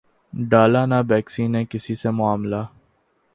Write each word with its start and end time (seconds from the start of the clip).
ڈالا 0.33 0.83
نہ 0.85 0.99
بیکسی 1.07 1.45
نے 1.47 1.63
کسی 1.69 1.95
سے 1.95 2.09
معاملہ 2.11 2.61